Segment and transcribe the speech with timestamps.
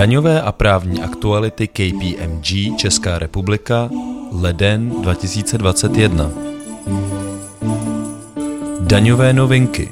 [0.00, 3.90] Daňové a právní aktuality KPMG Česká republika
[4.32, 6.30] leden 2021
[8.80, 9.88] Daňové novinky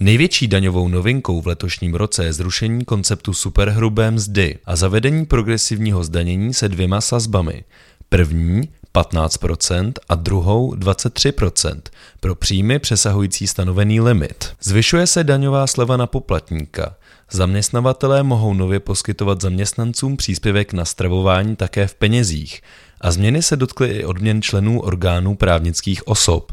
[0.00, 6.54] Největší daňovou novinkou v letošním roce je zrušení konceptu superhrubé mzdy a zavedení progresivního zdanění
[6.54, 7.64] se dvěma sazbami.
[8.08, 11.80] První 15% a druhou 23%
[12.20, 14.52] pro příjmy přesahující stanovený limit.
[14.62, 16.94] Zvyšuje se daňová sleva na poplatníka.
[17.30, 22.62] Zaměstnavatelé mohou nově poskytovat zaměstnancům příspěvek na stravování také v penězích
[23.00, 26.52] a změny se dotkly i odměn členů orgánů právnických osob.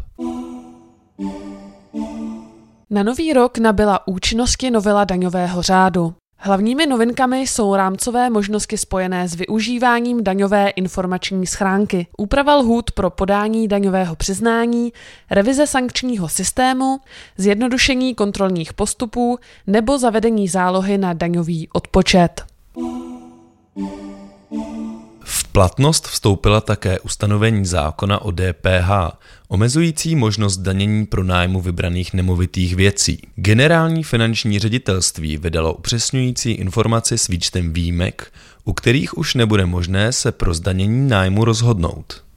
[2.89, 6.13] Na nový rok nabyla účinnosti novela daňového řádu.
[6.41, 13.67] Hlavními novinkami jsou rámcové možnosti spojené s využíváním daňové informační schránky, úprava lhůt pro podání
[13.67, 14.94] daňového přiznání,
[15.31, 16.99] revize sankčního systému,
[17.38, 22.48] zjednodušení kontrolních postupů nebo zavedení zálohy na daňový odpočet.
[25.52, 28.89] Platnost vstoupila také ustanovení zákona o DPH,
[29.47, 33.22] omezující možnost danění pro nájmu vybraných nemovitých věcí.
[33.36, 38.31] Generální finanční ředitelství vydalo upřesňující informaci s výčtem výjimek,
[38.66, 42.28] u kterých už nebude možné se pro zdanění nájmu rozhodnout.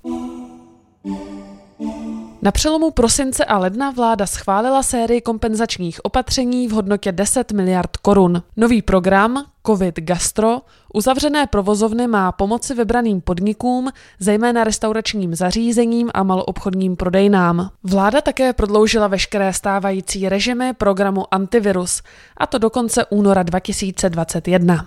[2.45, 8.43] Na přelomu prosince a ledna vláda schválila sérii kompenzačních opatření v hodnotě 10 miliard korun.
[8.57, 10.61] Nový program COVID Gastro
[10.95, 13.91] uzavřené provozovny má pomoci vybraným podnikům,
[14.21, 17.71] zejména restauračním zařízením a maloobchodním prodejnám.
[17.85, 22.03] Vláda také prodloužila veškeré stávající režimy programu Antivirus,
[22.37, 24.87] a to do konce února 2021.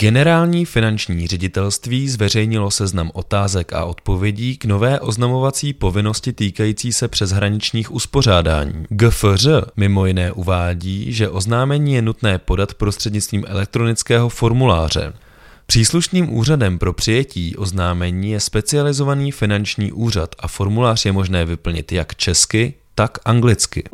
[0.00, 7.92] Generální finanční ředitelství zveřejnilo seznam otázek a odpovědí k nové oznamovací povinnosti týkající se přeshraničních
[7.92, 8.84] uspořádání.
[8.88, 15.12] GFŘ mimo jiné uvádí, že oznámení je nutné podat prostřednictvím elektronického formuláře.
[15.66, 22.14] Příslušným úřadem pro přijetí oznámení je specializovaný finanční úřad a formulář je možné vyplnit jak
[22.14, 23.84] česky, tak anglicky.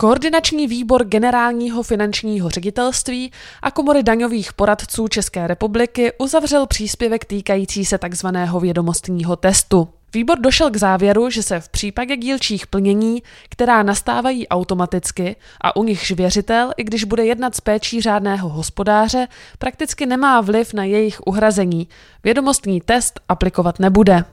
[0.00, 7.98] Koordinační výbor generálního finančního ředitelství a komory daňových poradců České republiky uzavřel příspěvek týkající se
[7.98, 8.26] tzv.
[8.60, 9.88] vědomostního testu.
[10.14, 15.84] Výbor došel k závěru, že se v případě dílčích plnění, která nastávají automaticky a u
[15.84, 19.28] nichž věřitel, i když bude jednat s péčí řádného hospodáře,
[19.58, 21.88] prakticky nemá vliv na jejich uhrazení,
[22.24, 24.24] vědomostní test aplikovat nebude.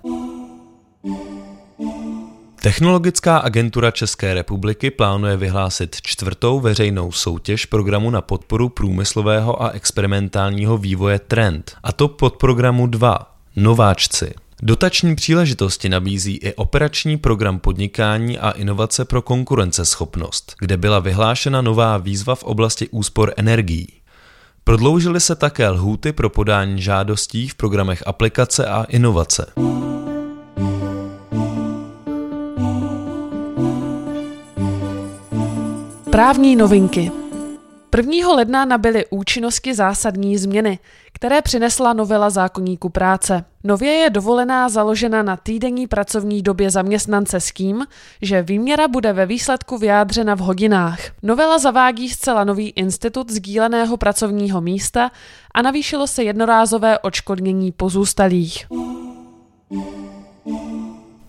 [2.67, 10.77] Technologická agentura České republiky plánuje vyhlásit čtvrtou veřejnou soutěž programu na podporu průmyslového a experimentálního
[10.77, 14.33] vývoje Trend, a to pod programu 2 Nováčci.
[14.61, 21.97] Dotační příležitosti nabízí i operační program podnikání a inovace pro konkurenceschopnost, kde byla vyhlášena nová
[21.97, 23.87] výzva v oblasti úspor energií.
[24.63, 29.45] Prodloužily se také lhůty pro podání žádostí v programech aplikace a inovace.
[36.17, 37.11] Právní novinky
[37.97, 38.33] 1.
[38.33, 40.79] ledna nabyly účinnosti zásadní změny,
[41.13, 43.45] které přinesla novela zákonníku práce.
[43.63, 47.85] Nově je dovolená založena na týdenní pracovní době zaměstnance s tím,
[48.21, 50.99] že výměra bude ve výsledku vyjádřena v hodinách.
[51.23, 55.11] Novela zavádí zcela nový institut sdíleného pracovního místa
[55.53, 58.67] a navýšilo se jednorázové odškodnění pozůstalých.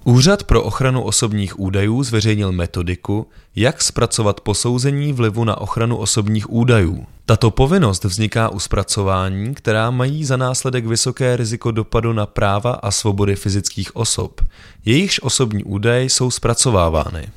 [0.09, 3.27] Úřad pro ochranu osobních údajů zveřejnil metodiku,
[3.57, 7.07] jak zpracovat posouzení vlivu na ochranu osobních údajů.
[7.27, 12.91] Tato povinnost vzniká u zpracování, která mají za následek vysoké riziko dopadu na práva a
[12.91, 14.41] svobody fyzických osob.
[14.85, 17.29] Jejichž osobní údaje jsou zpracovávány.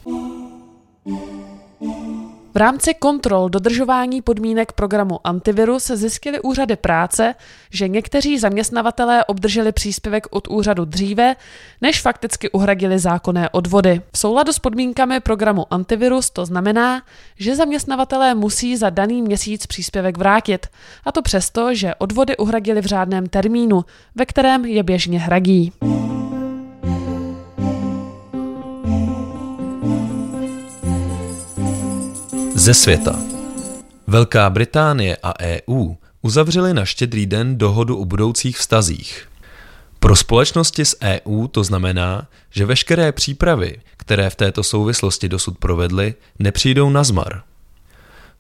[2.54, 7.36] V rámci kontrol dodržování podmínek programu Antivirus zjistili úřady práce,
[7.70, 11.36] že někteří zaměstnavatelé obdrželi příspěvek od úřadu dříve,
[11.82, 14.02] než fakticky uhradili zákonné odvody.
[14.14, 17.02] V souladu s podmínkami programu Antivirus to znamená,
[17.40, 20.68] že zaměstnavatelé musí za daný měsíc příspěvek vrátit,
[21.06, 23.86] a to přesto, že odvody uhradili v řádném termínu,
[24.16, 25.74] ve kterém je běžně hradí.
[32.62, 33.20] Ze světa.
[34.08, 39.28] Velká Británie a EU uzavřely na štědrý den dohodu o budoucích vztazích.
[40.00, 46.14] Pro společnosti z EU to znamená, že veškeré přípravy, které v této souvislosti dosud provedly,
[46.40, 47.42] nepřijdou na zmar.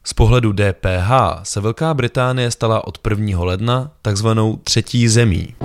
[0.03, 1.11] Z pohledu DPH
[1.43, 3.43] se Velká Británie stala od 1.
[3.43, 5.55] ledna takzvanou třetí zemí.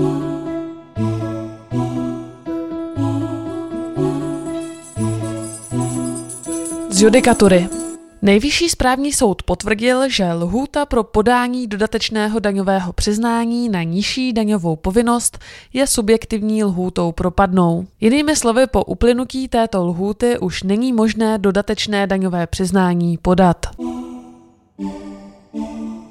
[6.90, 7.68] Z judikatury
[8.26, 15.38] Nejvyšší správní soud potvrdil, že lhůta pro podání dodatečného daňového přiznání na nižší daňovou povinnost
[15.72, 17.86] je subjektivní lhůtou propadnou.
[18.00, 23.66] Jinými slovy, po uplynutí této lhůty už není možné dodatečné daňové přiznání podat.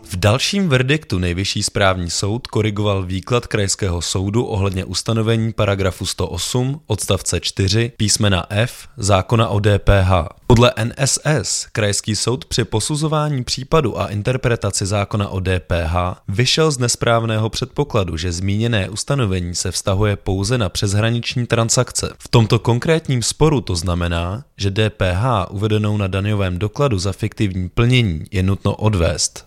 [0.07, 7.39] V dalším verdiktu nejvyšší správní soud korigoval výklad krajského soudu ohledně ustanovení paragrafu 108 odstavce
[7.39, 10.11] 4 písmena F zákona o DPH.
[10.47, 15.95] Podle NSS krajský soud při posuzování případu a interpretaci zákona o DPH
[16.27, 22.13] vyšel z nesprávného předpokladu, že zmíněné ustanovení se vztahuje pouze na přeshraniční transakce.
[22.19, 28.23] V tomto konkrétním sporu to znamená, že DPH uvedenou na daňovém dokladu za fiktivní plnění
[28.31, 29.45] je nutno odvést.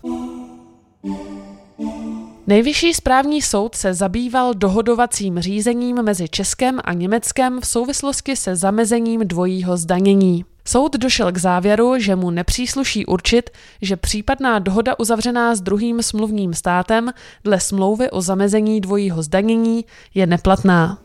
[2.47, 9.27] Nejvyšší správní soud se zabýval dohodovacím řízením mezi Českem a Německem v souvislosti se zamezením
[9.27, 10.45] dvojího zdanění.
[10.65, 13.49] Soud došel k závěru, že mu nepřísluší určit,
[13.81, 17.11] že případná dohoda uzavřená s druhým smluvním státem
[17.43, 20.97] dle smlouvy o zamezení dvojího zdanění je neplatná.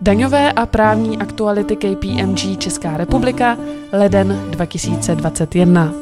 [0.00, 3.58] Daňové a právní aktuality KPMG Česká republika,
[3.92, 5.92] leden 2021.